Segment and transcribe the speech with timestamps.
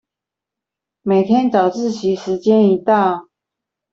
[1.03, 3.29] 每天早自習時間一到